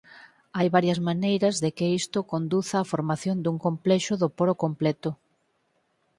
[0.57, 5.09] Hai varias maneiras de que isto conduza á formación dun complexo do poro completo.